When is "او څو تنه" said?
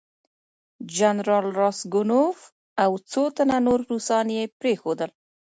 2.83-3.57